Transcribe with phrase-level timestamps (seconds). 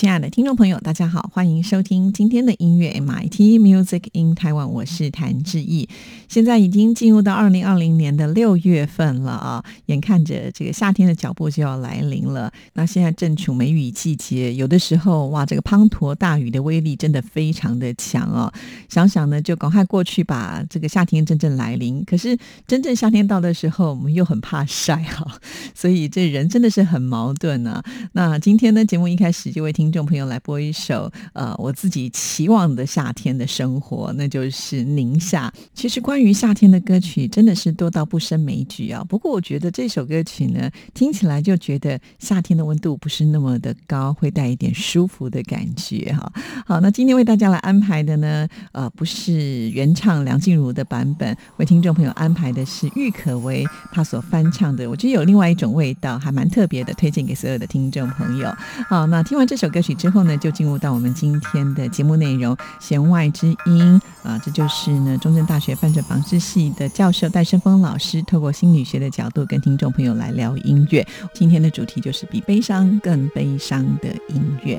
[0.00, 5.86] 亲爱的听众朋友，大家好，欢迎收听今天的音乐 MIT Music in Taiwan，我是谭志毅。
[6.26, 12.50] 现在已经进入到二零二零年的六月份了啊，眼看着这个夏天的脚步就要来临了。
[12.72, 18.50] 那现在正处梅雨季节，有的时候哇，这个滂沱大雨的威力真的非常的强哦。
[18.88, 22.02] 想想呢，就赶快过去吧这个夏天真正来临。
[22.06, 22.34] 可是
[22.66, 25.30] 真正夏天到的时候，我们又很怕晒哈，
[25.74, 27.84] 所以这人真的是很矛盾啊。
[28.12, 35.52] 那今天呢，节目一开始就会听听众朋友来播一首呃我自己期望的夏天的生活，那就是宁夏。
[35.74, 39.02] 其实关于夏天的歌曲真的是多到不胜枚举啊。
[39.08, 46.32] 不过我觉得这首歌曲呢，听起来就觉得夏天的温度不是那么的高，会带一点舒服的感觉哈。
[46.64, 58.48] 好，那今天为大家来安排的呢，呃，不是原唱梁静茹的版本，为听众朋友安排的是郁可唯她所翻唱的，我觉得有另外一种味道，还蛮特别的，推荐给所有的听众朋友。
[58.88, 71.06] 好，那听完这首歌歌曲之后呢，就进入到我们今天的节目内容——弦外之音啊，这就是呢中正大学犯罪防治系的教授戴胜峰老师，透过心理学的角度跟听众朋友来聊音乐。
[71.32, 74.78] 今天的主题就是比悲伤更悲伤的音乐。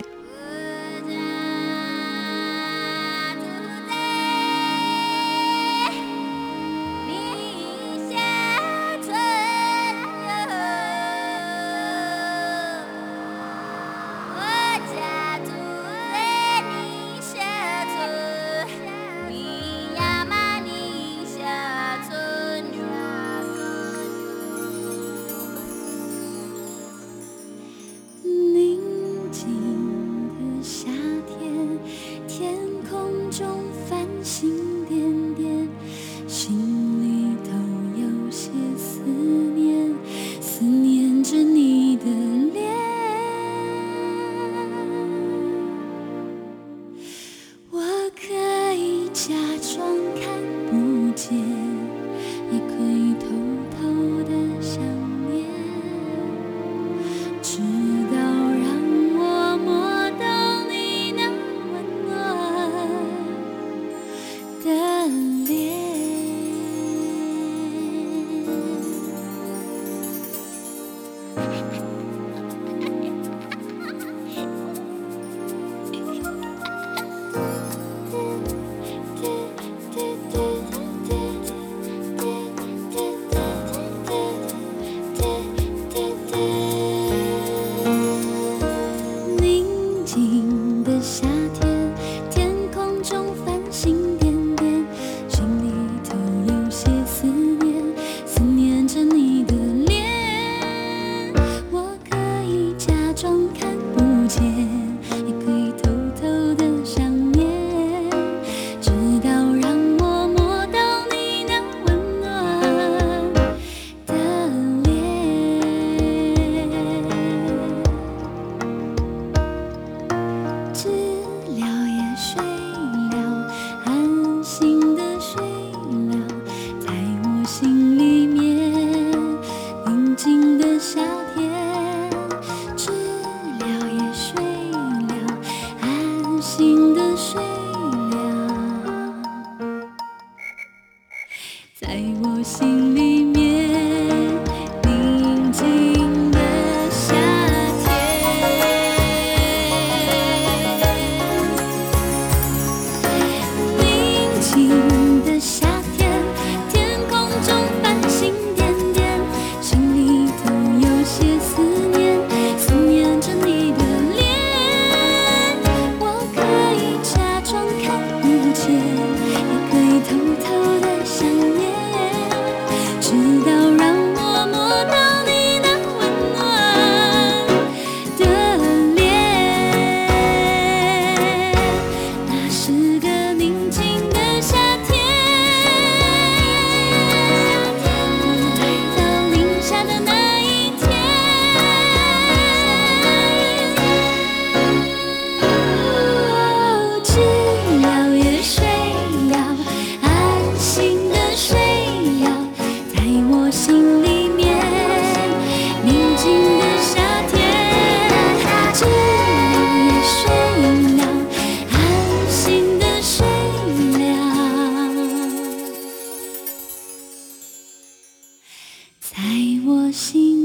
[219.91, 220.40] 心。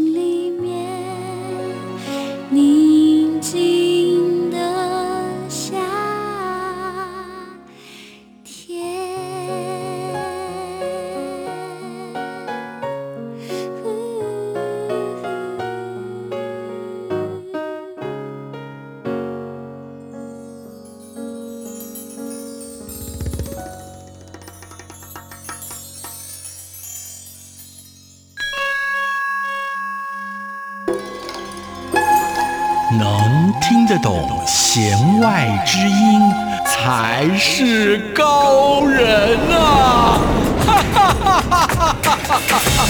[33.99, 36.21] 得懂弦外之音，
[36.67, 40.19] 才是高人呐！
[40.67, 42.87] 哈哈哈哈哈哈！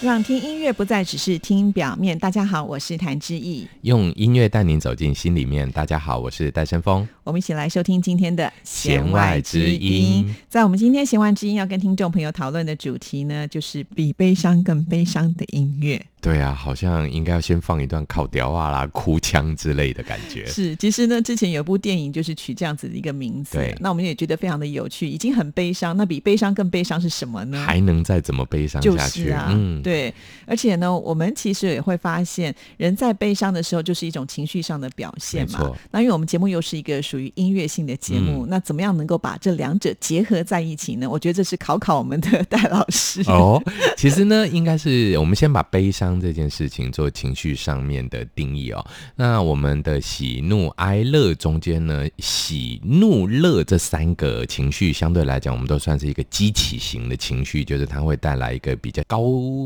[0.00, 2.16] 让听音乐不再只是听表面。
[2.16, 5.68] 大家好，我是谭志毅，用音乐带您走进心里面。
[5.72, 10.32] 大家好，我是戴森峰，我们一起来收听今天的弦外之音。
[10.48, 16.00] 在我们今天弦外之音要跟听众朋友讨论的主题呢，就是比悲伤更悲伤的音乐。
[16.20, 20.46] 对啊，好像应该要先放一段烤雕啊啦、哭腔之类的感觉。
[20.46, 23.58] 是，其实呢，之前有部电影就是取这样子的一个名字。
[23.58, 27.60] 对，那我们也觉得非常的有趣，已经很悲伤，那比悲伤更悲伤是什么呢？
[27.66, 29.48] 还能再怎么悲伤下去啊？
[29.50, 30.14] 嗯，对。
[30.52, 35.72] 而且呢，我们其实也会发现，人在悲伤的时候就是一种情绪上的表现嘛。
[35.90, 41.08] 那因为我们节目又是一个属于音乐性的节目，那怎么样能够把这两者结合在一起呢？
[41.08, 43.22] 我觉得这是考考我们的戴老师。
[43.28, 43.58] 哦，
[43.96, 46.12] 其实呢，应该是我们先把悲伤。
[46.20, 48.84] 这件事情做情绪上面的定义哦，
[49.16, 59.22] 那我们的喜怒哀乐中间呢，喜怒乐这三个情绪相对来讲，我们都算是一个激起型的情绪，就是它会带来一个比较高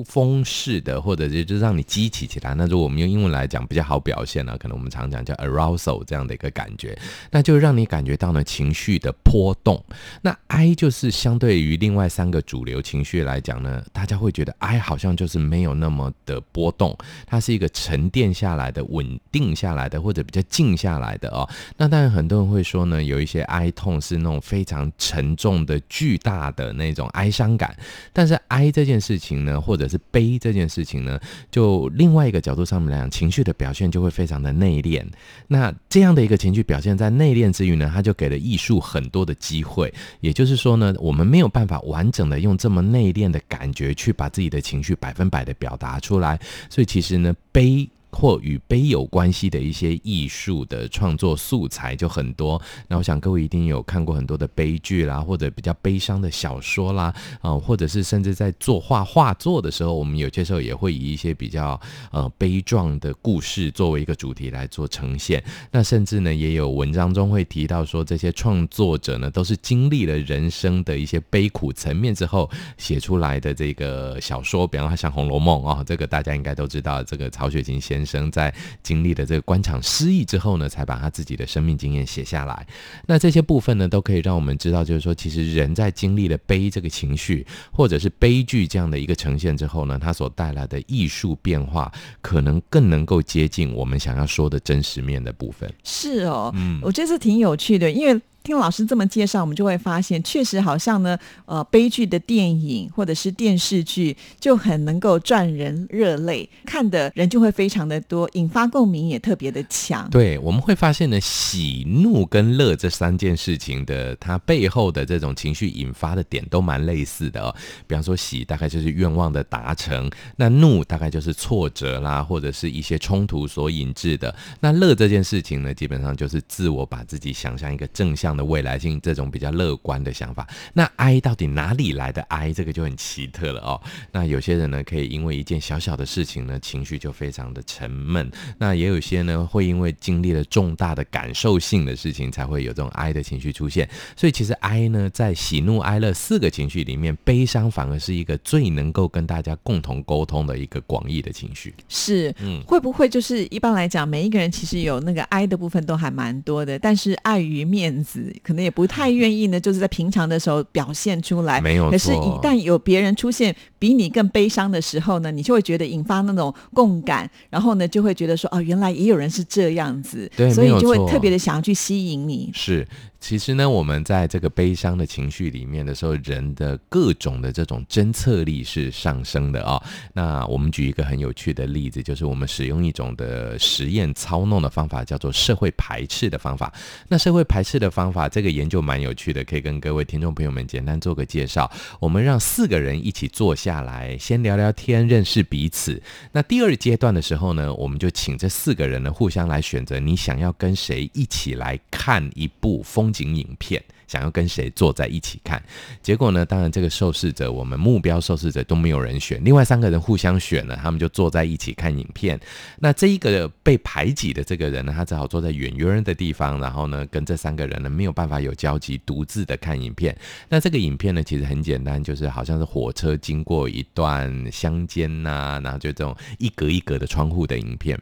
[0.07, 2.55] 峰式的，或者就就让你激起起来。
[2.55, 6.99] 那如果我们用英文来讲比较好表现呢，可能我们常讲叫 arousal 这样的一个感觉，
[7.31, 9.85] 那就让你感觉到呢情绪的波动。
[10.23, 16.43] 那哀就是相对于另外三个主流情绪来讲呢，大家会觉得哀好像就是没有那么的。
[16.53, 16.97] 波动，
[17.27, 21.47] 它是一个沉淀下来的、稳定下来的，或者比较静下来的哦。
[21.77, 27.77] 那当然，很多人会说呢，有一些哀痛是那种非常沉重的、巨大的那种哀伤感。
[28.13, 31.19] 但是哀这件事情呢，或者是悲这件事情呢，
[31.51, 35.05] 就另外一个角度上面来讲，情绪的表现就会非常的内敛。
[35.49, 39.93] 那这样的一个情绪表现在内敛之余呢，它就给了艺术很多的机会。
[40.21, 46.39] 也就是说呢，我们没有办法完整的用这么内敛的感觉去把自己的情绪百分百的表达出来。
[46.69, 47.89] 所以其实呢，悲。
[48.11, 52.61] 或与悲有关系的一些艺术的创作素材就很多。
[52.89, 61.79] 那我想各位一定有看过很多的悲剧啦，或者比较悲伤的小说啦，啊，或者是甚至在作画画作的时候，我们有些时候也会以一些比较
[62.11, 65.43] 呃悲壮的故事作为一个主题来做呈现。
[65.71, 74.67] 那甚至呢，也有文章中会提到说，这些创作者呢，都是经历了人生的一些悲苦层面之后写出来的这个小说。
[74.67, 78.07] 比方说像《红楼梦》啊，这个大家应该都知道，这个曹雪芹写先。
[78.07, 82.65] 生在经历了这个官场失意之后呢，才把他自己的生命经验写下来。
[83.05, 95.69] 那这些部分呢，都可以让我们知道，就是说，其实人在经历了悲这个情绪，或者是悲剧这样的一个呈现之后呢，它所带来的艺术变化，可能更能够接近我们想要说的真实面的部分。
[95.83, 98.21] 是哦，嗯，我觉得是挺有趣的，因为。
[98.47, 110.09] 听老师这么介绍，我们就会发现，确实好像呢，呃，悲剧的电影或者是电视剧就很能够赚人热泪，看的人就会非常的多，引发共鸣也特别的强。
[110.11, 117.53] 对，我们会发现呢，喜怒跟乐这三件事情的它背后的这种情绪引发的点都蛮类似的哦。
[117.89, 124.33] 比方说，喜大概就是愿望的达成，那怒大概就是挫折啦，或者是一些冲突所引致的。
[124.61, 128.36] 那乐这件事情呢，基本上就是自我把自己想象一个正向。
[128.37, 130.47] 的未来性这种比较乐观的想法。
[130.73, 132.53] 那哀到底哪里来的哀？
[132.53, 133.81] 这个就很奇特了哦。
[134.13, 138.31] 那有些人呢，可以因为一件小小的事情呢，情绪就非常的沉闷。
[138.59, 143.89] 那也有些呢，会因为经历了重大的感受性的事情，才会有这种哀的情绪出现。
[144.17, 151.75] 所以其实哀呢，在喜怒哀乐四个情绪里面，悲伤反而是一个最能够跟大家共同沟通的一个广义的情绪。
[151.89, 161.61] 是，嗯会不会就是一般来讲，每一个人其实有那个哀的部分都还蛮多的，但是碍于面子，可能也不太愿意呢，就是在平常的时候表现出来。
[161.61, 172.51] 没有可是，一旦有别人出现比你更悲伤的时候呢，你就会觉得引发那种共感， 然后呢，就会觉得说，哦，原来也有人是这样子，对所以就会特别的想要去吸引你。
[172.55, 172.87] 是，
[173.29, 179.83] 其实呢，我们在这个悲伤的情绪里面的时候，人的各种的这种侦测力是上升的哦。
[180.13, 186.73] 那我们举一个很有趣的例子，就是我们使用一种的实验操弄的方法，叫做社会排斥的方法。
[187.09, 191.69] 那社会排斥的方法，这个研究蛮有趣的，可以跟各位听众朋友们简单做个介绍。
[191.99, 196.01] 我们让四个人一起坐下来，先聊聊天，认识彼此。
[196.31, 203.83] 那第二阶段的时候呢，我们就请这四个人呢互相来选择，你想要跟谁一起来看一部风景影片。
[204.07, 205.63] 想要跟谁坐在一起看，
[206.03, 206.45] 结果呢？
[206.47, 212.39] 当然，这个受试者，我们目标受试者都没有人选，另外三个人互相选了，他们就坐在一起看影片。
[212.79, 220.17] 那这一个被排挤的这个人呢，他只好坐在远远的地方，然后呢，跟这三个人呢没有办法有交集，独自的看影片。
[220.49, 228.01] 那这个影片呢，其实很简单，就是好像是火车经过一段乡间呐、然后就这种一格一格的窗户的影片。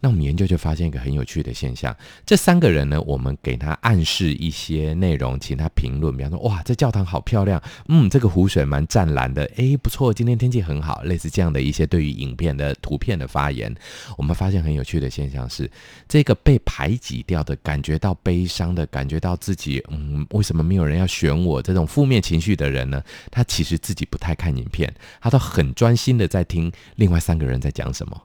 [0.00, 1.94] 那我们研究就发现一个很有趣的现象，
[2.26, 13.74] 这三个人呢，我们给他暗示一些内容，请他评论，比方说，哇，这教堂好漂亮，嗯，这个湖水蛮湛蓝的，诶，不错，今天天气很好，类似这样的一些对于影片的图片的发言，
[14.16, 15.68] 我们发现很有趣的现象是，
[16.08, 23.02] 这个被排挤掉的、感觉到悲伤的、感觉到自己，嗯，为什么没有人要选我这种负面情绪的人呢？
[23.30, 28.22] 他其实自己不太看影片，他都很专心的在听另外三个人在讲什么。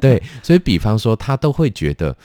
[0.00, 2.16] 对，所以比方说，他都会觉得，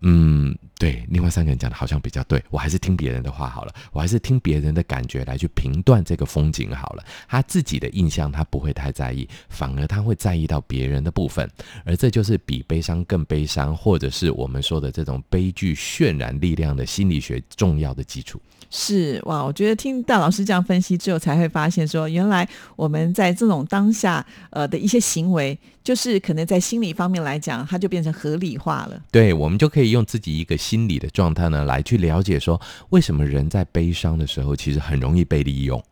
[0.00, 7.04] 嗯，对，另外三个人讲的好像比较对，我还是听别人的话好了，我还是听别人的感觉来去评断这个风景好了。
[7.28, 11.50] 他自己的印象他不会太在意，反而他会在意到别人的部分，
[11.84, 18.40] 而这就是比悲伤更悲伤，或者是我们说的这种悲剧渲染力量的心理学重要的基础。
[18.70, 29.02] 是哇，我觉得听大老师这样分析之后，才会发现说，原来我们在这种当下呃的一些行为，就是可能在心理方面来讲，它就变成合理化了。
[29.10, 32.60] 对，我们就可以用自己一个心理的状态呢，来去了解说，
[32.90, 35.82] 为什么人在悲伤的时候，其实很容易被利用。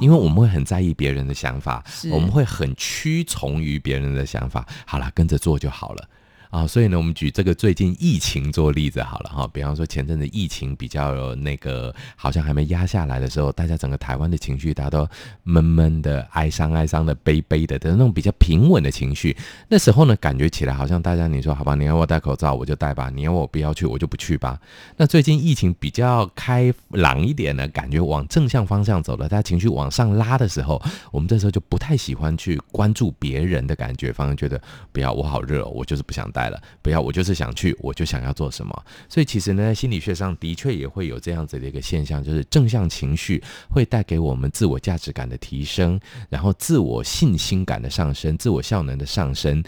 [0.00, 4.64] 因为我们会很在意别人的想法，我们会很屈从于别人的想法。
[4.86, 6.08] 好了，跟着做就好了。
[6.54, 15.04] 啊，所以呢，我们举这个最近疫情做例子好了哈，比方说前阵子疫情比较那个好像还没压下来的时候，大家整个台湾的情绪，大家都
[15.42, 19.36] 闷闷的、哀伤哀伤的、悲悲的的那种比较平稳的情绪。
[19.66, 24.56] 那时候呢，感觉起来好像大家你说好吧，你要我戴口罩我就戴吧，你要我不要去我就不去吧。
[24.96, 30.80] 那最近疫情比较开朗一点呢，感觉往正向方向走了，大家情绪往上拉的时候，
[31.10, 38.84] 我们这时候就不太喜欢去关注别人的感觉，反而觉得不要我好热，我就是不想戴了，不要我就是想去，我就想要做什么。
[39.08, 45.98] 所以其实呢，在心理学上的确也会有这样子的一个现象，就是正向情绪会带给我们自我价值感的提升，
[46.28, 49.62] 然后自我信心感的上升，自我效能的上升。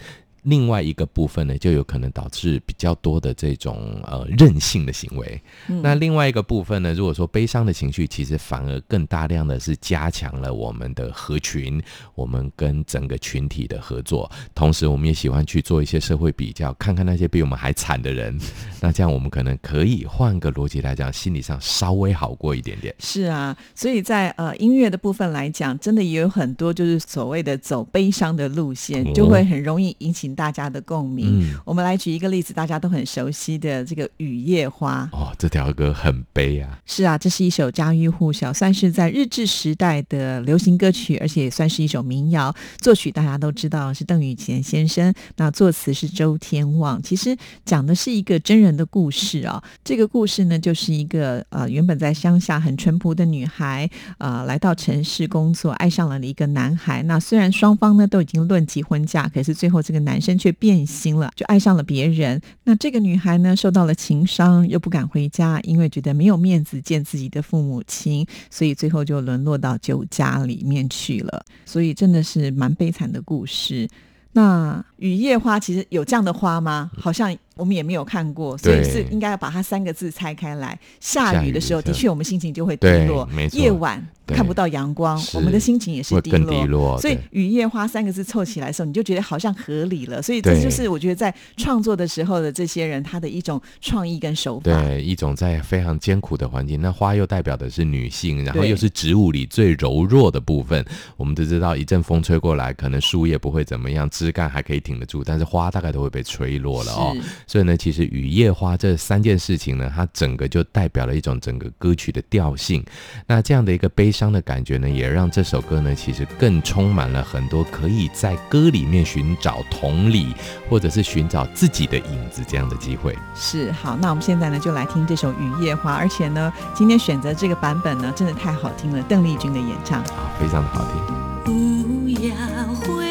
[0.47, 5.41] 另外一个部分呢，就有可能导致比较多的这种呃任性的行为。
[5.83, 11.81] 那另外一个部分呢，如果说悲伤的情绪，其实反而更大量的是加强了我们的合群，
[12.15, 14.31] 我们跟整个群体的合作。
[14.55, 18.39] 同时，我们也喜欢去做一些社会比较，看看那些比我们还惨的人。
[18.79, 22.95] 那这样我们可能可以换个逻辑来讲，心理上稍微好过一点点。
[22.99, 31.41] 是啊，所以在呃音乐的部分来讲，真的也有很多就是所谓的走悲伤的路线，哦就会很容易引起大家的共鸣。
[31.41, 35.09] 嗯我们来举一个例子，大家都很熟悉的这个《雨夜花》。
[35.17, 36.79] 哦，这条歌很悲啊。
[36.85, 42.53] 是啊，这是一首家喻户晓，算是在日治时代的流行歌曲，而且也算是一首民谣。
[42.77, 47.01] 作曲大家都知道是邓雨贤先生，那作词是周天旺。
[47.01, 49.61] 其实讲的是一个真人的故事啊。
[49.83, 53.89] 这个故事呢，就是一个呃原本在乡下很淳朴的女孩，
[54.19, 57.01] 呃来到城市工作，爱上了一个男孩。
[57.03, 62.41] 那虽然双方呢都已经论及婚嫁，可是最后这个男本身却变心了，就爱上了别人。
[62.63, 71.45] 那这个女孩呢，受到了情伤，又不敢回家，因为觉得没有面子见自己的父母亲，所以最后就沦落到酒家里面去了。
[71.67, 73.87] 所以真的是蛮悲惨的故事。
[74.31, 76.89] 那雨夜花其实有这样的花吗？
[76.97, 80.77] 好像我们也没有看过，所以是应该要把它三个字拆开来。
[80.99, 86.31] 下下雨的时候，的确我们心情就会低落夜晚看不到阳光，我们的心情也是低
[86.67, 90.21] 落所以“雨夜花”三个字凑起来的时候，你就觉得好像合理了。
[90.21, 94.63] 所以这就是我觉得在创作的时候的这些人他的一种创意跟手法。
[94.63, 100.85] 对，一种在非常艰苦的环境，那花又代表的是女性，然后又是植物里最柔弱的部分。
[101.15, 107.13] 我们都知道，一阵风吹过来，可能树叶不会怎么样，枝干还可以挺得住，但是花大概都会被吹落了哦。
[107.45, 112.81] 所以呢，其实雨夜花这三件事情呢，它整个就代表了一种整个歌曲的调性。
[113.27, 120.33] 那这样的一个悲伤的感觉呢，也让这首歌呢，其实更充满了很多可以在歌里面寻找同理，
[120.69, 123.13] 或者是寻找自己的影子这样的机会。
[123.35, 130.01] 是好，那我们现在呢就来听这首《雨夜花》，而且呢，今天选择这个版本呢，真的太好听了，邓丽君的演唱。
[130.03, 131.17] 啊，非常的好听。
[131.47, 133.06] 有夜花，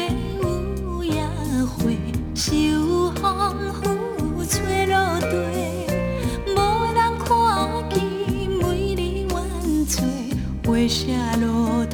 [10.87, 11.85] 下路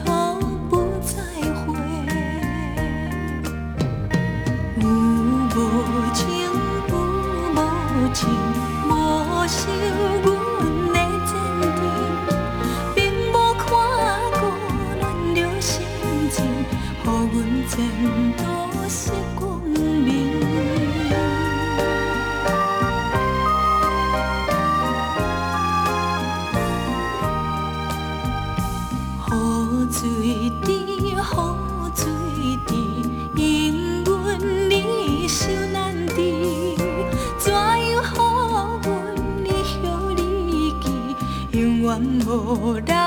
[42.34, 43.02] 远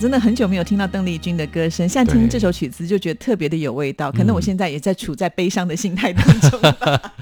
[0.00, 4.10] 真的很久没有听到邓丽君的歌声，现在听这首曲子就觉得特别的有味道。
[4.10, 7.12] 可能我嗯现在也在处在悲伤的心态当中吧。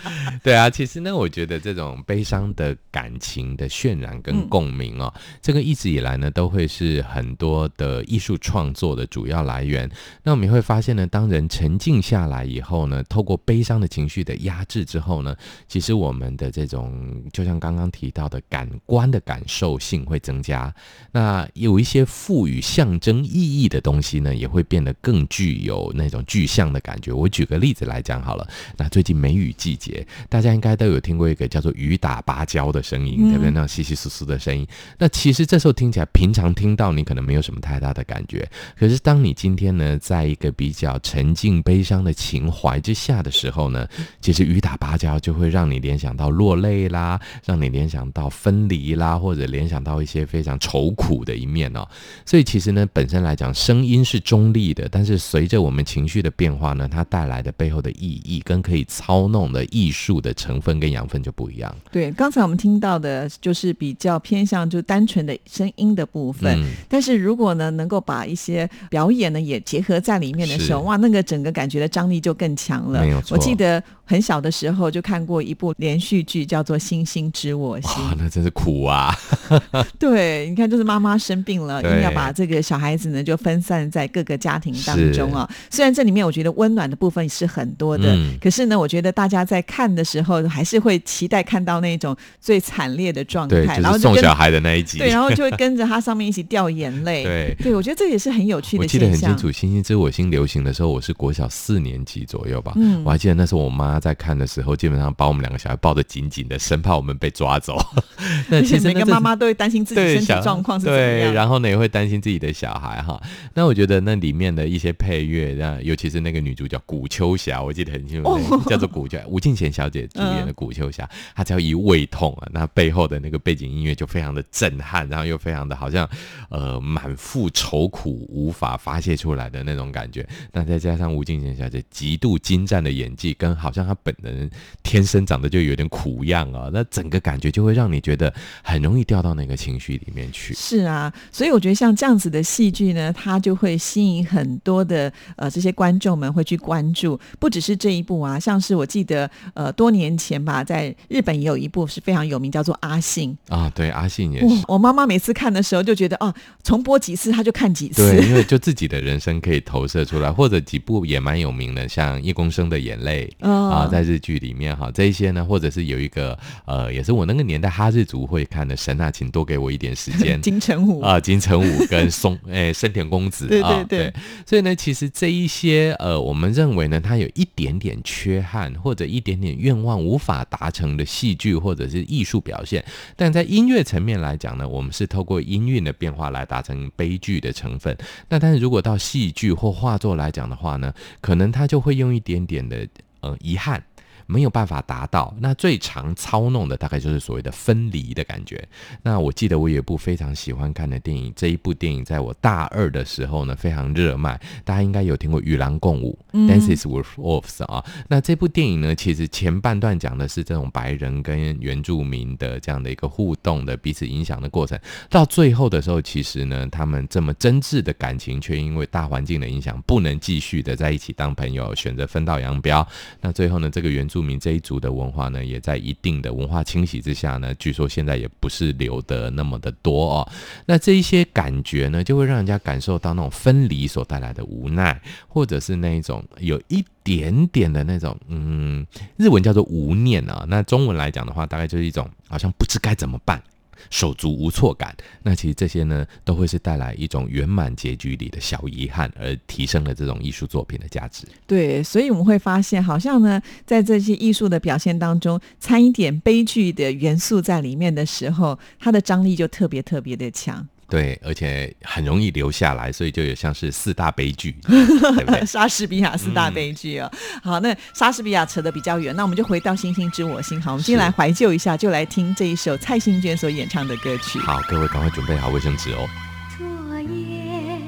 [0.43, 9.91] 对啊，其实呢，我觉得这种悲伤的感情的渲染跟共鸣哦，这个一直以来呢，都会是很多的艺术创作的主要来源。
[10.23, 15.35] 那我们也会发现呢，当人沉静下来以后呢，透过悲伤的情绪的压制之后呢，
[15.67, 20.73] 其实我们的这种就像刚刚提到的感官的感受性会增加。
[21.13, 27.13] 那有一些赋予象征意义的东西呢，也会变得更具有那种具象的感觉。
[27.13, 33.51] 我举个例子来讲好了，那最近梅雨季节，大家应该都有听过一个叫做雨打芭蕉的声音，嗯对不对？
[33.51, 34.67] 那种稀稀疏疏的声音。
[34.99, 43.87] 那其实这时候听起来，平常听到你可能没有什么太大的感觉，可是当你今天呢，在一个比较沉静悲伤的情怀之下的时候呢，
[44.21, 51.87] 其实雨打芭蕉就会让你联想到落泪啦，让你联想到分离啦，或者联想到一些非常愁苦的一面哦。
[52.27, 61.75] 所以其实呢，本身来讲，声音是中立的，但是随着我们情绪的变化呢，它带来的背后的意义跟可以操弄的艺术的成分跟养分就不一样。
[61.91, 73.01] 对，刚才我们听到的就是比较偏向就单纯的声音的部分，嗯但是如果呢能够把一些表演呢也结合在里面的时候，哇，那个整个感觉的张力就更强了。
[73.01, 77.91] 没有错我记得很小的时候就看过一部连续剧，叫做《星星知我心》。
[78.03, 79.15] 哇，那真是苦啊！
[80.01, 85.49] 对，你看，就是妈妈生病了，对硬要把这个小孩子呢就分散在各个家庭当中啊。
[85.71, 94.99] 虽然这里面我觉得温暖的部分是很多的，嗯可是呢，我觉得大家在看的时候还是会期待看到那种最惨烈的状，态，就然后就是送小孩的那一集。
[94.99, 97.25] 对，然后就会 跟着他上面一起掉眼泪。
[97.25, 99.11] 对对，我觉得这也是很有趣我的现象。
[99.11, 102.73] 记得很清楚，《星星知我心》流行的时候，我是国小四年级左右吧。
[102.77, 107.79] 嗯我还记得那时候我妈在看的时候，基本上把我们两个小孩抱得紧紧的，生怕我们被抓走。
[108.49, 113.21] 那其实 每个妈妈都会担心自己身体状况是怎么对，然后呢也会担心自己的小孩哈。
[113.55, 126.09] 那我觉得那里面的一些配乐，那尤其是那个女主角古秋霞，我记得很清楚，那个叫做古秋吴敬贤小姐主演的古秋霞，她只要一胃痛啊，那背后的那个背景音乐就非常的震撼，然后又非常的好像
[126.51, 130.27] 呃满腹愁苦无法发泄出来的那种感觉。
[130.53, 134.51] 那再加上吴敬贤小姐极度精湛的演技，跟好像她本人
[134.83, 140.53] 天生长得就有点苦样啊，那整个感觉就会让你觉得很容易掉到那个情绪里面去。
[140.55, 154.43] 是啊，所以我觉得像这样子的戏剧呢，它就会吸引很多的呃这些观众们会去关注，不只是这一部啊，像是我记得呃多年前吧，在日本也有一部是非常有名，叫做《阿信啊，对，阿信也》。
[154.59, 158.11] 是。，我妈妈每次看的时候就觉得哦，重播几次她就看几次。
[158.11, 171.01] 对，因为就自己的人生可以投射出来，或者几部也蛮有名的，像一公升的眼泪哦啊，在日剧里面哈，这一些呢，或者是有一个呃，也是我那个年代哈日族会看的《神啊，请多给我一点时间》 金城武。
[171.01, 173.99] 啊，金城武 跟松诶森田公子对啊，对。
[173.99, 174.15] 对。
[174.47, 182.85] 所以呢，其实这一些呃，我们认为呢，它有一点点缺憾或者一点点愿望无法达成的戏剧或者是艺术表现，
[183.17, 187.97] 但在音乐层面来讲呢，我们是透过音韵的变化来达成悲剧的成分。
[188.29, 192.87] 那但是如果到戏剧或画作来讲的话呢，可能它就会用一点点的
[193.21, 193.88] 嗯遗憾。
[194.29, 195.35] 没有办法达到。
[195.41, 198.63] 那最常操弄的大概就是所谓的分离的感觉。
[199.03, 207.85] 那我记得我有一部非常喜欢看的电影，这一部电影在我大二的时候呢非常热卖，大家应该有听过《与狼共舞》（Dances with Wolves） 啊。
[208.09, 222.87] 那这部电影呢，其实前半段讲的是这种白人跟原住民的这样的一个互动的彼此影响的过程，到最后的时候，其实呢，他们这么真挚的感情，却因为大环境的影响，不能继续的在一起当朋友，选择分道扬镳。
[223.21, 230.29] 那最后呢，这个原住民这一族的文化呢，也在一定的文化清洗之下呢，据说现在也不是留的那么的多哦。
[230.67, 240.45] 那这一些感觉呢，就会让人家感受到那种分离所带来的无奈，或者是那一种有一点点的那种，嗯，日文叫做无念啊。
[240.49, 243.43] 那中文来讲的话，大概就是一种好像不知该怎么办。
[243.91, 251.27] 手足无措感，那其实这些呢，都会是带来一种圆满结局里的小遗憾，而提升了这种艺术作品的价值。
[251.47, 260.67] 对，所以我们会发现，好像呢，在这些艺术的表现当中，掺一点悲剧的元素在里面的时候，它的张力就特别特别的强。
[260.89, 264.85] 对，而且很容易留下来，所以就有像是四大悲剧， 对
[265.25, 265.45] 不对？
[265.45, 267.11] 莎士比亚四嗯大悲剧哦。
[267.43, 270.59] 好，那莎士比亚扯得比较远，那我们就回到《星星知我心》。
[270.65, 274.39] 好，我们今天来怀旧一下，就来听这一首蔡幸娟所演唱的歌曲。
[274.39, 276.09] 好，各位赶快准备好卫生纸哦。
[276.57, 276.67] 昨
[277.01, 277.79] 夜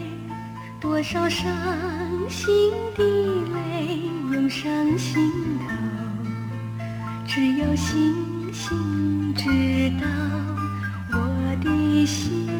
[0.78, 1.50] 多少伤
[2.28, 3.98] 心的泪
[4.30, 5.32] 涌上心
[5.66, 5.74] 头，
[7.26, 9.44] 只有星星知
[9.98, 10.06] 道
[11.12, 12.59] 我的心。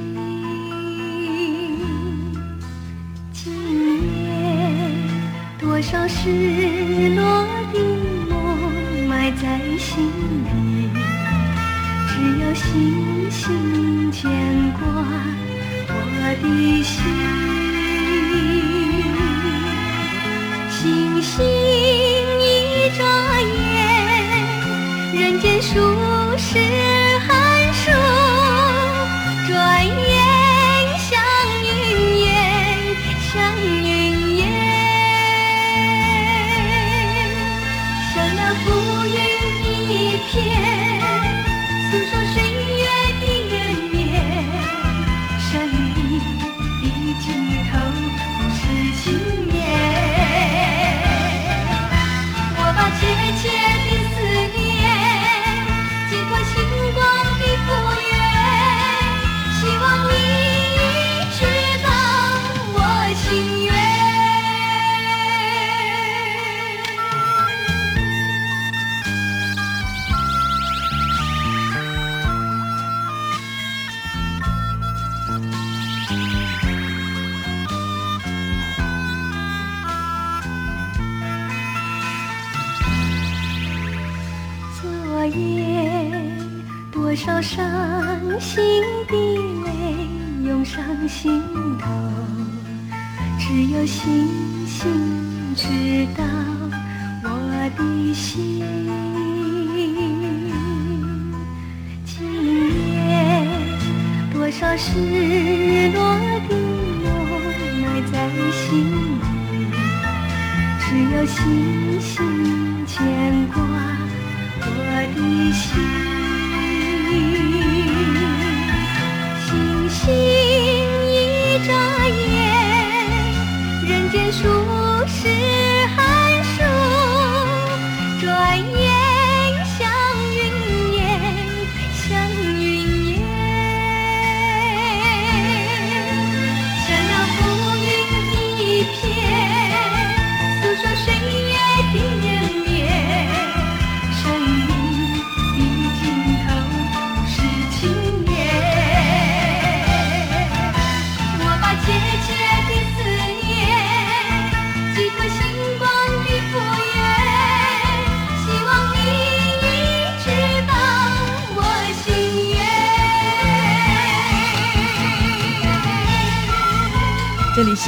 [5.81, 6.29] 多少失
[7.15, 7.25] 落
[7.73, 7.81] 的
[8.29, 8.37] 梦
[9.09, 10.05] 埋在心
[10.45, 10.91] 里。
[12.07, 14.31] 只有星星牵
[14.73, 14.83] 挂
[15.89, 15.95] 我
[16.43, 16.45] 的
[16.83, 16.93] 心，
[20.71, 20.79] 星
[21.23, 21.33] 星
[22.43, 22.45] 一
[22.99, 23.01] 眨
[23.41, 23.81] 眼，
[25.19, 25.73] 人间数
[26.37, 26.59] 十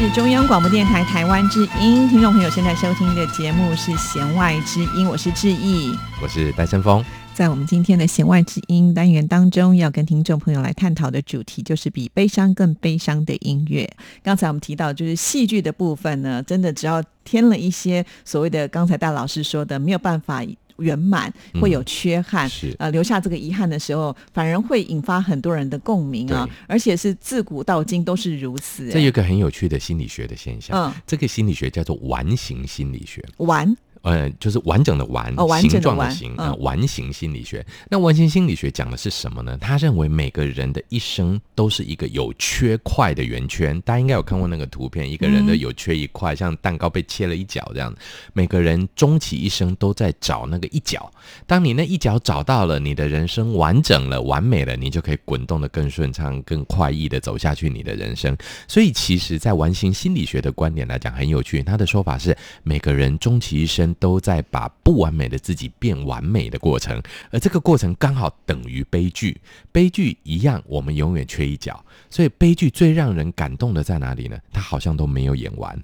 [0.03, 5.97] 是中央广播电台台湾之音，听众朋友现在收听的节目是《弦外之音》，我是志毅。
[6.21, 7.05] 我是戴森峰。
[7.33, 13.88] 在我们今天的弦外之音单元当中，要跟听众朋友来探讨的主题就是比悲伤更悲伤的音乐。
[14.25, 20.43] 刚才我们提到，就是戏剧的部分呢，真的只要添了一些所谓的刚才大老师说的没有办法。
[20.83, 22.77] 圆满会有缺憾，嗯是。
[22.79, 30.92] 呃，留下这个遗憾的时候，反而会引发很多人的共鸣啊，而且是自古到今都是如此、这有一个很有趣的心理学的现象，嗯。
[31.07, 33.25] 这个心理学叫做完形心理学。
[33.38, 37.65] 玩呃，就是完整的完，形状的完形嗯啊，完形心理学。
[37.88, 39.57] 那完形心理学讲的是什么呢？
[39.61, 43.81] 他认为每个人的一生都是一个有缺块的圆圈。
[43.83, 47.95] 大家应该有看过那个图片，一个人的嗯有缺一块，像蛋糕被切了一角这样。
[48.33, 51.11] 每个人终其一生都在找那个一角。
[51.47, 58.37] 当你那一角找到了，你的人生完整了、完美了，你就可以滚动的更顺畅、更快意的走下去你的人生。
[58.67, 61.62] 所以，其实，在完形心理学的观点来讲，很有趣。
[61.62, 69.40] 他的说法是，每个人终其一生都在把不完美的自己变完美的过程，而这个过程刚好等于悲剧。
[69.70, 71.85] 悲剧一样，我们永远缺一角。
[72.11, 74.38] 所以，悲剧最让人感动的在哪里呢？
[74.52, 75.83] 他好像都没有演完。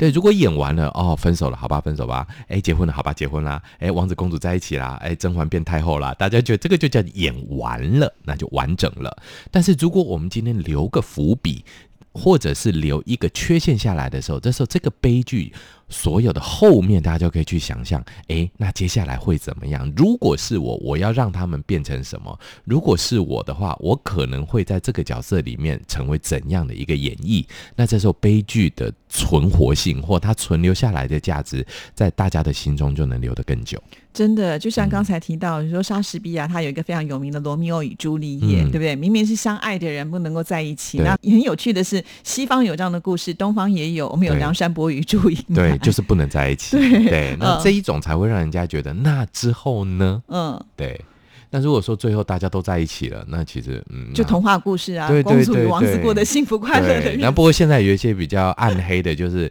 [0.00, 2.26] 对，如果演完了哦，分手了，好吧，分手吧。
[2.48, 3.62] 哎，结婚了，好吧，结婚啦。
[3.78, 4.98] 哎，王子公主在一起啦。
[5.00, 6.12] 哎，甄嬛变太后啦。
[6.14, 9.16] 大家觉得这个就叫演完了，那就完整了。
[9.48, 11.64] 但是如果我们今天留个伏笔，
[12.16, 15.52] 或者是留一个缺陷下来的时候，这时候这个悲剧
[15.88, 19.92] 所有的后面，大家就可以去想象，诶，那接下来会怎么样？
[19.94, 22.36] 如果是我，我要让他们变成什么？
[22.64, 27.44] 如果是我的话，我可能会在这个角色里面成为怎样的一个演绎？
[27.76, 33.80] 那这时候悲剧的存活性或它存留下来的价值，在大家的心中就能留得更久。
[34.16, 38.96] 真的，就嗯像刚才提到，你说莎士比亚他有一个非常有名的《罗密欧与朱丽叶》，嗯对不对？
[38.96, 40.98] 明明是相爱的人不能够在一起。
[40.98, 44.08] 那也很有趣的是，西方有这样的故事，东方也有。
[44.08, 45.54] 我们有梁山伯与祝英台。
[45.54, 46.76] 对，就是不能在一起。
[47.06, 50.22] 对那嗯这一种才会让人家觉得，那之后呢？
[50.28, 50.98] 嗯，对。
[51.50, 57.22] 那如果说最后大家都在一起了，那其实嗯，就童话故事啊，对对公主与王子过得幸福快乐的对，日子。
[57.22, 59.50] 那不过现在有一些比较暗黑的，就是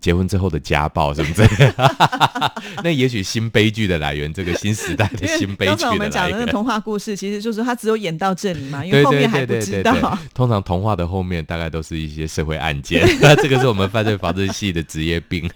[0.00, 2.52] 结婚之后的家暴什么之类的。
[2.82, 6.06] 那也许新悲剧的来源，这个新时代的新悲剧刚才我们。
[6.16, 10.18] 讲的那童话故事，其实就是他只有演到这里嘛，因为后面还不知道。
[10.32, 15.50] 通常童话的后面大概都是一些社会案件，那 这个是我们犯罪防治系的职业病。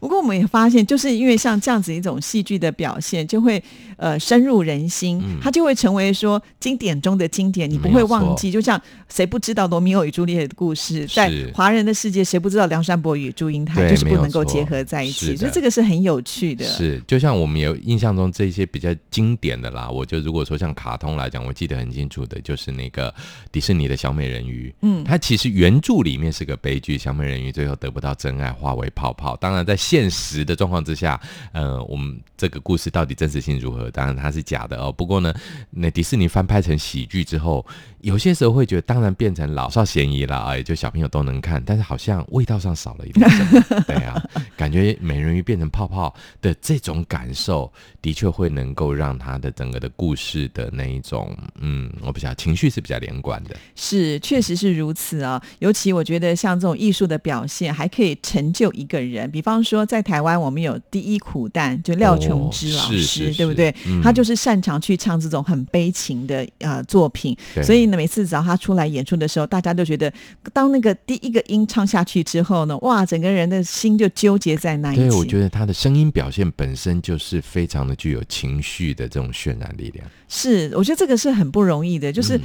[0.00, 3.62] 不过我们也发现，就是因为像这样子一种戏剧的表现，就会
[3.96, 8.50] 呃深入人心，它就会成为说经典中的经典，你不会忘记。
[8.50, 16.64] 就像谁不知道罗密欧与朱丽叶的故事，在华人的世界，谁不知道梁山伯与祝英台对就是不能够结合在一起，所以这个是很有趣的。
[16.64, 23.14] 是，就像我们有印象中这些比较经典的啦，我就如果说像卡通来讲，我记得很清楚的就是那个
[23.50, 29.36] 迪士尼的小美人鱼，嗯它其实原著里面是个悲剧，小美人鱼最后得不到真爱，化为泡泡。
[29.36, 31.20] 当然，在现实的状况之下，
[31.52, 33.90] 呃，我们这个故事到底真实性如何？
[33.90, 34.92] 当然它是假的哦。
[34.92, 35.32] 不过呢，
[35.70, 37.64] 那迪士尼翻拍成喜剧之后，
[38.02, 43.84] 有些时候会觉得，当然变成老少咸宜了啊，也就小朋友都能看，但是好像味道上少了一点什么。
[43.86, 44.20] 对啊，
[44.56, 53.56] 感觉美人鱼变成泡泡的这种感受，的确会能够让他的整个的故事的那一种，嗯，我不晓得情绪是比较连贯的。
[53.76, 55.40] 是，确实是如此啊。
[55.60, 59.30] 尤其我觉得像这种艺术的表现，还可以成就一个人。
[59.30, 63.72] 比方说，在台湾，我们有第一苦旦，就廖琼之老师，哦是是是对不对？
[63.86, 70.12] 嗯他就是擅长去唱这种很悲情的呃作品，所以呢，每次只要他出来演出的时候，大家都觉得，
[70.52, 75.08] 当那个第一个音唱下去之后呢，哇，整个人的心就纠结在那一起。
[75.08, 80.04] 对，我觉得他的声音表现本身就是非常的具有情绪的这种渲染力量。
[80.26, 82.36] 是，我觉得这个是很不容易的，就是。
[82.36, 82.40] 嗯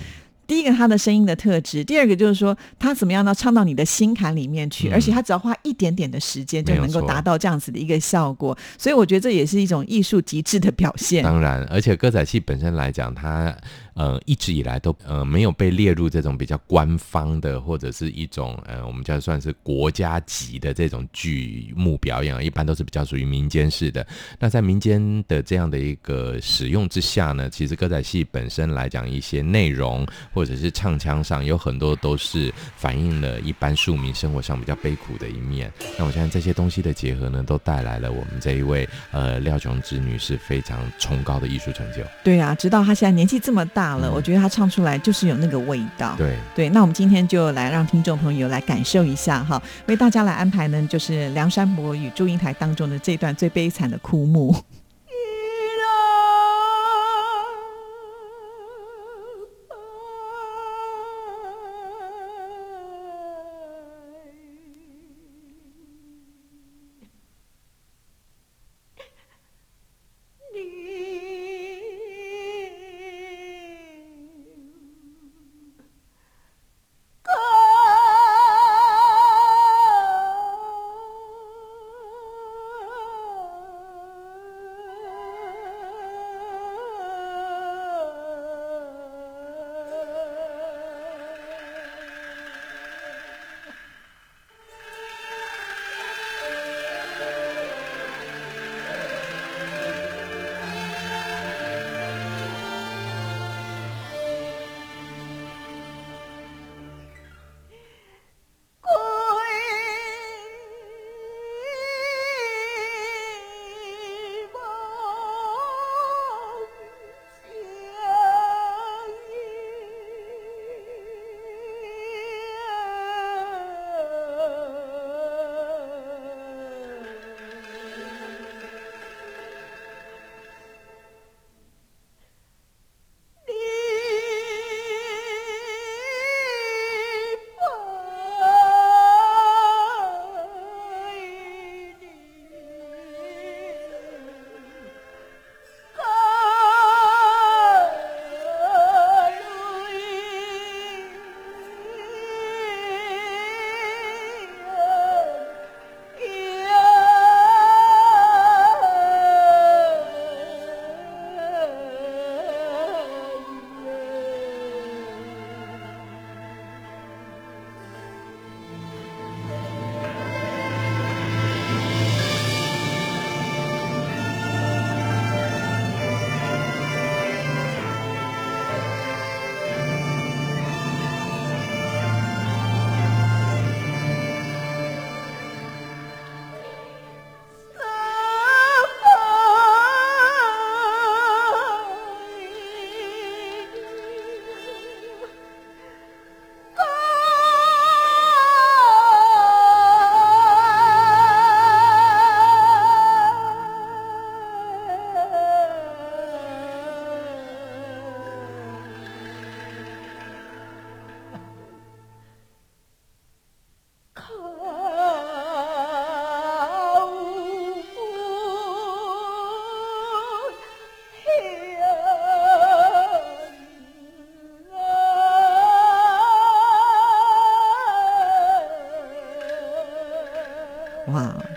[0.47, 3.35] 第一个，他的声音的特质；第二个就是说，他怎么样呢？
[3.35, 8.57] 唱到你的心坎里面去，嗯而且他只要花一点点的时间，就能够达到这样子的一个效果。
[8.77, 11.21] 所以，我觉得这也是一种艺术极致的表现。
[11.21, 13.53] 当然，而且歌仔戏本身来讲，它
[13.97, 24.05] 呃一直以来都呃没有被列入这种比较官方的，或者是一种呃我们叫算是国家级的这种剧目表演，一般都是比较属于民间式的。
[24.39, 35.71] 那在民间的这样的一个使用之下呢，其实歌仔戏本身来讲，一些内容或者是唱腔上，有很多都是反映了一般庶民生活上比较悲苦的一面。
[35.97, 42.03] 那我相信这些东西的结合呢，都带来了我们这一位呃廖琼之女士非常崇高的艺术成就。
[42.23, 46.15] 对啊，直到她现在年纪这么大我觉得他唱出来就是有那个味道。
[46.17, 54.55] 对，对，那我们今天就来让听众朋友来感受一下哈，为大家来安排呢，就是梁山伯与祝英台当中的这段最悲惨的哭幕。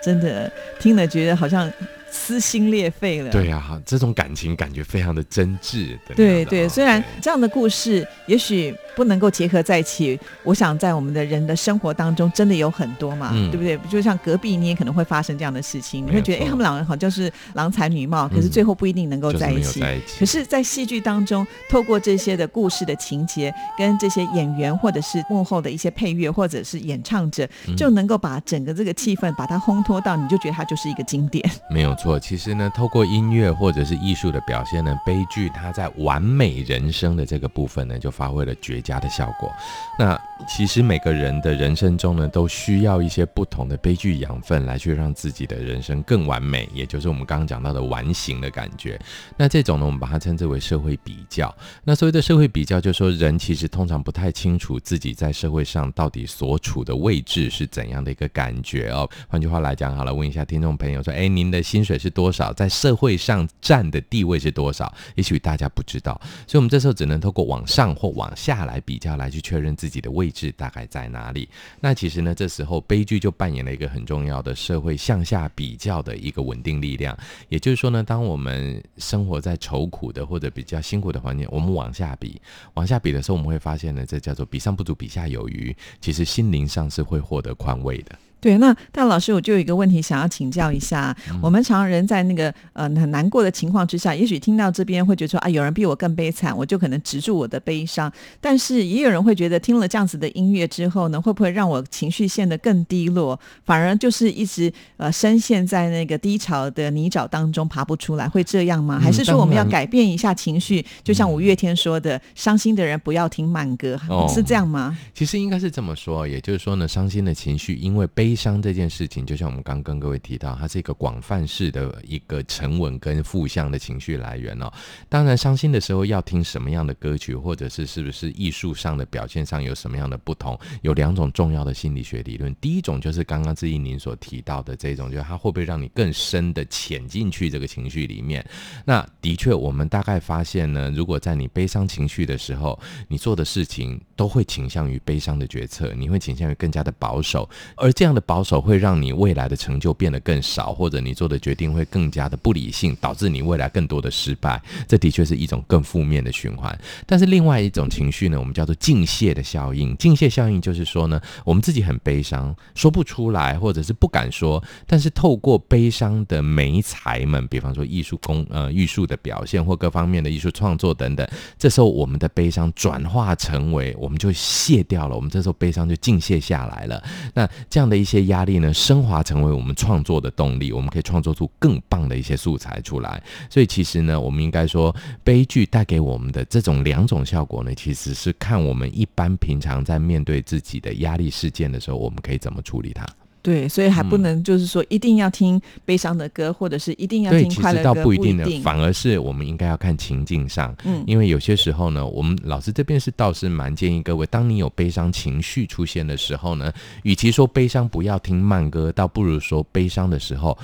[0.03, 1.71] 真的听了觉得好像
[2.09, 3.31] 撕心裂肺了。
[3.31, 5.97] 对呀、啊，这种感情感觉非常的真挚。
[6.15, 13.77] 对对，虽然这样的故事，也许不能够结合在一起，我想在我们的人的生活当中，真的有很多嘛，嗯对不对？
[13.89, 19.79] 就像隔壁，你也可能会发生这样的事情，你会觉得，哎，他们两个好像是郎才女貌，可是嗯最后不一定能够在一起。
[19.79, 20.19] 没有在一起。
[20.19, 31.43] 可是，在戏剧当中，透过这些的故事的情节，跟这些演员或者是幕后的一些配乐，或者是演唱者，嗯就能够把整个这个气氛把它烘托到，你就觉得它就是一个经典。
[31.69, 39.53] 没有错，其实呢，透过音乐或者是艺术的表现呢，悲剧它在完美人生的这个部分呢，就发挥了绝加的效果。
[39.97, 48.99] 那其实每个人的人生中呢，都需要一些不同的悲剧养分来去让自己的人生更完美，也就是我们刚刚讲到的完形的感觉。
[49.37, 51.53] 那这种呢，我们把它称之为社会比较。
[51.83, 59.09] 那所谓的社会比较，就是说人其实通常不太清楚自己在社会上到底所处的位置是怎样的一个感觉哦。
[59.29, 62.51] 换句话来讲，好了，问一下听众朋友说，哎，您的薪水是多少？
[62.51, 64.91] 在社会上占的地位是多少？
[65.15, 71.47] 也许大家不知道，所以我们这时候只能透过往上或往下来比较，来去确认自己的位置大概在哪里。
[71.79, 77.17] 那其实呢，这时候悲剧就扮演了一个很重要的社会向下比较的一个稳定力量。
[77.49, 82.41] 也就是说呢，当我们生活在愁苦的或者比较辛苦的环境，我们往下比，
[82.75, 85.75] 往下比的时候，我们会发现呢，这叫做比上不足，比下有余。
[85.99, 88.17] 其实心灵上是会获得宽慰的。
[88.41, 91.15] 对，那但老师，我就有一个问题想要请教一下。
[91.29, 98.11] 嗯我们常常人在那个呃很难过的情况之下，也许听到这边会觉得说啊，有人比我更悲惨，我就可能止住我的悲伤。
[98.39, 108.97] 但是也有人会觉得，听了这样子的音乐之后呢，会不会让我情绪陷得更低落，反而就是一直呃深陷在那个低潮的泥沼当中爬不出来，会这样吗？
[108.99, 110.83] 嗯还是说我们要改变一下情绪？
[111.03, 114.97] 就像五月天说的，伤心的人不要听慢歌，哦是这样吗？
[115.13, 124.71] 其实应该是这么说，也就是说呢，伤心的情绪，因为悲伤这件事情，就像我们刚跟各位提到，它是一个广泛式的一个沉稳跟负向的情绪来源哦。
[125.09, 132.55] 当然，伤心的时候要听什么样的歌曲，或者是是不是艺术上的表现上有什么样的不同，有两种重要的心理学理论。
[132.61, 138.45] 第一种就是刚刚志毅您所提到的这种，就是它会不会让你更深的潜进去这个情绪里面。
[138.85, 142.79] 那的确，我们大概发现呢，如果在你悲伤情绪的时候，
[143.09, 154.61] 你做的事情都会倾向于悲伤的决策，你会倾向于更加的保守，而这样的保守会让你未来的成就变得更少，或者你做的决定会更加的不理性，导致你未来更多的失败。
[154.87, 156.77] 这的确是一种更负面的循环。
[157.05, 159.95] 但是另外一种情绪呢，我们叫做敬谢的效应。
[159.97, 177.01] 敬谢效应就是说呢，我们自己很悲伤，说不出来，或者是不敢说，但是透过悲伤的媒材们，比方说艺术工呃艺术的表现或各方面的艺术创作等等，这时候我们的悲伤转化成为，我们就卸掉了，我们这时候悲伤就静卸下来了。
[177.35, 183.21] 那这样的一些些压力呢，升华成为我们创作的动力，我们可以创作出更棒的一些素材出来。
[183.49, 184.93] 所以其实呢，我们应该说，
[185.23, 193.05] 悲剧带给我们的这种两种效果呢，其实是看我们一般平常在面对自己的压力事件的时候，我们可以怎么处理它。
[193.41, 201.03] 对，所以还不能就是说一定要听悲伤的歌，或者是一定要对，听其实倒快乐歌，不一定的，定反而是我们应该要看情境上，嗯。
[201.07, 206.71] 因为有些时候呢，我们老师这边是倒是蛮建议各位，当你有悲伤情绪出现的时候呢，
[207.03, 210.57] 与其说悲伤不要听慢歌，倒不如说悲伤的时候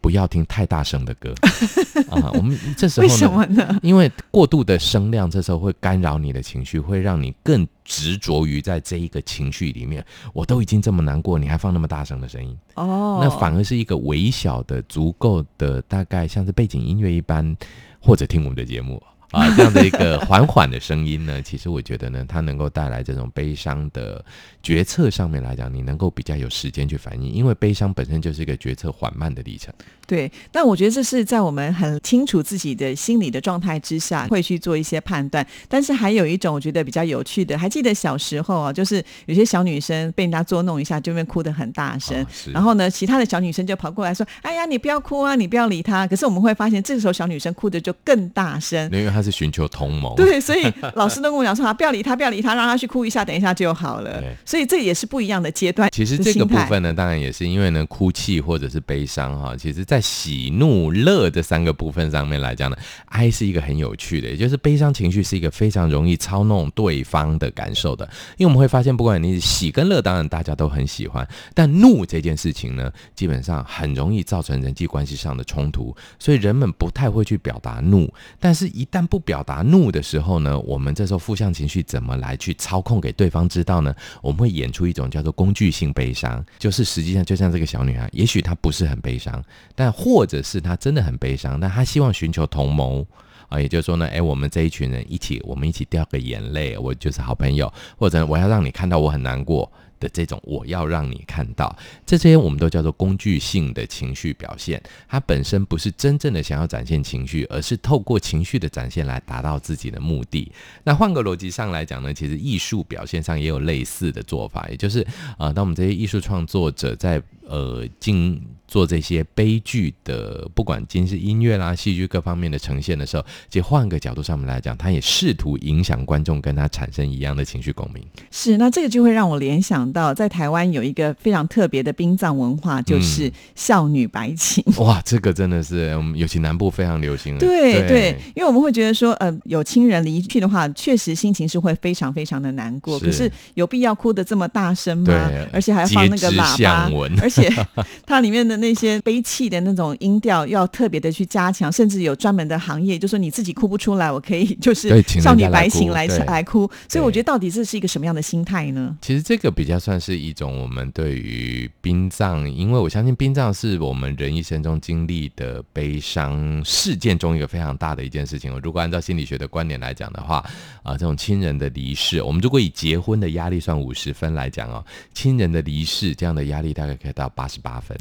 [0.00, 1.34] 不要听太大声的歌
[2.10, 2.30] 啊。
[2.34, 3.78] 我们这时候为，什么呢？
[3.82, 10.04] 因为过度的声量，这时候会干扰你的情绪，会让你更执着于在这一个情绪里面。
[10.32, 17.56] 我都已经这么难过，你还放那么大声的声音，哦，那反而是一个微小的、足够的，大概像是背景音乐一般，
[18.00, 19.02] 或者听我们的节目。
[19.30, 24.24] 啊，这样的一个缓缓的声音呢， 其实我觉得呢，它能够带来这种悲伤的
[24.62, 29.72] 决策上面来讲，你能够比较有时间去反应，因为悲伤本身就是一个决策缓慢的历程。
[30.06, 35.46] 对，但我觉得这是在我们很清楚自己的心理的状态之下，会去做一些判断。
[35.68, 48.90] 但是还有一种我觉得比较有趣的，还记得小时候啊，就是有些小女生被人家捉弄一下，就会哭得很大声，然后呢，其他的小女生就跑过来说：“哎呀，你不要哭啊，你不要理她。”可是我们会发现，这个时候小女生哭的就更大声。
[48.90, 50.14] 因为它是寻求同盟。
[50.16, 54.34] 对，所以 老师都跟我讲说啊，不要理他，不要理他，让他去哭一下，等一下就好了 对。
[54.46, 55.90] 所以这也是不一样的阶段。
[55.92, 68.08] 其实这个部分呢，当然也是因为呢，哭泣或者是悲伤哈，其实在喜怒乐这三个部分上面来讲呢，哀是一个很有趣的，也就是悲伤情绪是一个非常容易操弄对方的感受的，
[68.38, 83.92] 因为我们会发现，不管你喜跟乐，当然大家都很喜欢，但怒这件事情呢，基本上很容易造成人际关系上的冲突，所以人们不太会去表达怒，但是一旦不表达怒的时候呢，我们这时候负向情绪怎么来去操控给对方知道呢？
[84.22, 89.42] 我们会演出一种叫做工具性悲伤，就是实际上就像这个小女孩，也许她不是很悲伤，
[89.74, 93.04] 但或者是她真的很悲伤，但她希望寻求同谋。
[93.48, 99.68] 啊，也就是说呢，哎，我们这一群人一起，我们一起掉个眼泪，我就是好朋友，或者我要让你看到我很难过。
[100.00, 104.82] 的这种，我要让你看到，这些我们都叫做工具性的情绪表现。
[105.06, 110.50] 它本身不是真正的想要展现情绪，而是透过情绪的展现来达到自己的目的。
[110.82, 118.40] 那换个逻辑上来讲呢，其实艺术表现上也有类似的做法，也就是啊，当我们这些艺术创作者在呃进。
[118.70, 128.00] 做这些悲剧的，不管今是音乐啦、戏剧各方面的呈现的时候，其实换个角度上面来讲，他也试图影响观众，跟他产生一样的情绪共鸣。
[128.30, 134.62] 是，那这个就会让我联想到，在台湾有一个非常特别的殡葬文化，就是少女白情。
[134.76, 137.40] 哇，这个真的是我们尤其南部非常流行的。
[137.40, 143.00] 对对，因为我们会觉得说，呃，有亲人离去的话，确实心情是会非常非常的难过。
[143.00, 145.28] 可是有必要哭的这么大声吗？
[145.52, 146.88] 而且还要放那个喇叭，
[147.20, 147.39] 而且
[148.06, 148.60] 它里面的。
[148.60, 156.70] 那些悲泣的那种音调要特别的去加强，甚至有专门的行业，就说你自己哭不出来，我可以就是少女白情来来哭。
[156.86, 158.94] 所以我觉得到底这是一个什么样的心态呢？
[159.00, 168.54] 其实这个比较算是一种我们对于殡葬，因为我相信殡葬是我们人一生中经历的悲伤事件中一个非常大的一件事情。
[168.62, 170.44] 如果按照心理学的观点来讲的话，
[170.82, 174.84] 啊，这种亲人的离世，我们如果以结婚的压力算五十分来讲哦，
[175.14, 177.96] 亲人的离世这样的压力大概可以到八十八分。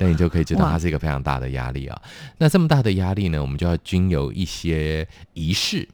[0.00, 2.02] 那你就可以知道，它是一个非常大的压力啊。
[2.38, 5.88] 那这么大的压力呢，我们就要经由一些仪式，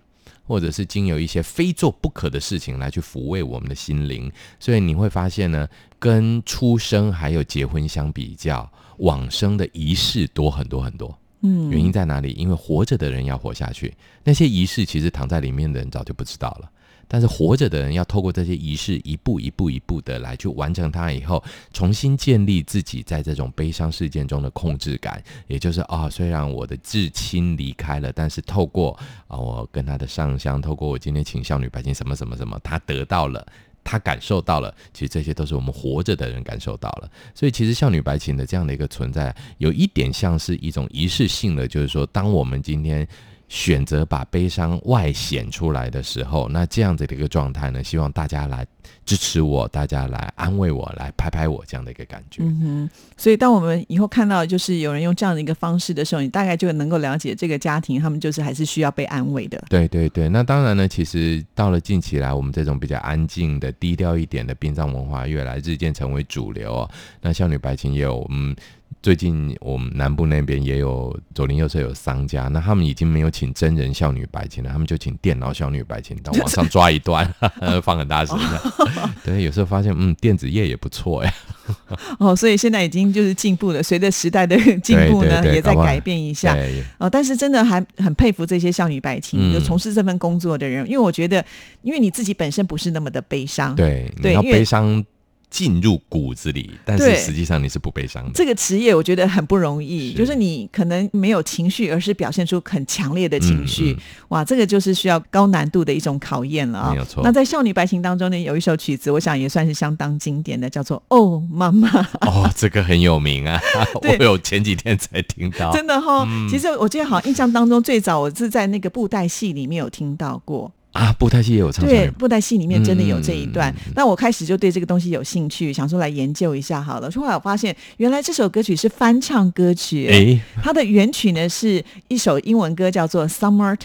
[0.46, 4.30] 或者是经由一些非做不可的事情来去抚慰我们的心灵。
[4.60, 5.68] 所以你会发现呢，
[5.98, 11.16] 跟出生还有结婚相比较，往生的仪式多很多很多。
[11.42, 12.30] 嗯，原因在哪里？
[12.32, 16.70] 因为活着的人要活下去，那些仪式其实躺在里面的人早就不知道了。
[17.08, 21.42] 但是活着的人要透过这些仪式，一步一步一步的来去完成它，以后
[21.72, 25.22] 重新建立自己在这种悲伤事件中的控制感。
[25.46, 28.98] 也就是啊，虽然我的至亲离开了，但是透过
[29.28, 33.46] 啊，我跟他的上香，透过我今天请孝女白金什么什么什么，他得到了，
[33.84, 34.74] 他感受到了。
[34.92, 37.10] 其实这些都是我们活着的人感受到了。
[37.34, 43.06] 所以其实孝女白琴的这样的一个存在，有一点像是一种仪式性的，就是说，当我们今天。
[43.48, 48.66] 选择把悲伤外显出来的时候，那这样子的一个状态呢，希望大家来
[49.04, 52.42] 支持我，大家来安慰我，来拍拍我这样的一个感觉。
[52.42, 59.62] 嗯哼，所以当我们以后看到就是有人用这样的一个方式的时候，你大概就能够了解这个家庭，他们就是还是需要被安慰的。
[59.68, 66.90] 对对对，那当然呢，其实到了近期来，我们这种比较安静的、低调一点的殡葬文化，越来日渐成为主流哦。
[67.20, 68.54] 那少女白琴也有嗯。
[69.02, 77.32] 最近我们南部那边也有左邻右舍有商家，那他们已经没有请真人孝女白琴了，他们就请电脑孝女白琴到网上抓一段，
[77.82, 79.10] 放很大声的。
[79.24, 81.34] 对，有时候发现嗯，电子业也不错哎。
[82.18, 86.56] 哦，所以现在已经就是进步了，随着时代的进步呢，也在改变一下。
[86.98, 91.44] 哦，但是真的还很佩服这些孝女白琴有从事这份工作的人，因为我觉得，
[91.82, 95.04] 因为你自己本身不是那么的悲伤，对，对，要悲伤。
[95.48, 98.30] 进入骨子里，但是实际上你是不悲伤的。
[98.34, 103.96] 这个职业我觉得很不容易，就是你可能没有情绪，而是表现出很强烈的情绪。
[104.28, 106.90] 哇，这个就是需要高难度的一种考验了啊！
[106.90, 107.22] 没有错。
[107.22, 111.88] 那在《少女白情》当中呢，有一首曲子，我想也算是相当经典的，叫做《哦妈妈》。
[112.20, 113.60] 哦，这个很有名啊！
[114.02, 116.26] 我有前几天才听到，真的哈。
[116.50, 120.70] 其实我记得好像印象当中，最早我是在那个布袋戏里面有听到过。
[120.96, 121.84] 啊，布袋戏也有唱。
[121.84, 123.74] 对，布袋戏里面真的有这一段。
[123.94, 127.10] 那我开始就对这个东西有兴趣，想说来研究一下好了。
[127.10, 130.08] 后来我发现，原来这首歌曲是翻唱歌曲。
[130.08, 133.76] 哎，它的原曲呢是一首英文歌，叫做《Summertime》。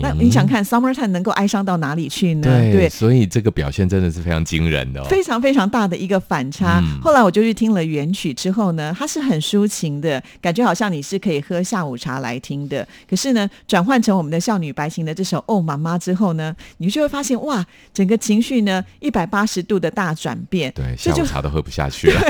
[0.00, 2.48] 那你想看《Summertime》能够哀伤到哪里去呢？
[2.72, 6.82] 对，所以这个表现真的是非常惊人的，非常非常大的一个反差。
[7.02, 12.86] 后来我就去听了原曲之后呢，它是很抒情的感觉，好像你是可以喝下午茶来听的。
[13.08, 16.43] 可是呢，转换成我们的少女白琴的这首《哦妈妈》之后呢？
[16.78, 22.20] 你就会发现哇，整个情绪呢一百八十度的大转变，对，下午茶都喝不下去了。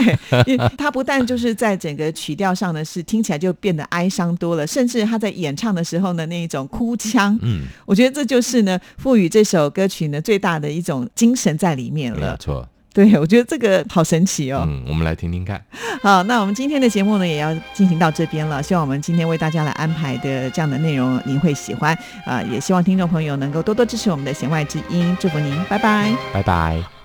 [0.44, 12.32] 对，他不但就是在整个曲调上呢，是听起来就变得哀伤多了，甚至他在演唱的时候呢，那一种哭腔，嗯，我觉得这就是呢，赋予这首歌曲呢最大的一种精神在里面了。
[12.32, 12.68] 没错。
[12.94, 14.64] 对，我觉得这个好神奇哦。
[14.66, 15.60] 嗯，我们来听听看。
[16.00, 18.62] 好，那我们今天的节目呢，也要进行到这边了。
[18.62, 21.92] 希望我们今天为大家来安排的这样的内容，您会喜欢
[22.24, 22.40] 啊！
[22.42, 27.03] 也希望听众朋友能够多多支持我们的弦外之音，祝福您，拜拜，拜拜。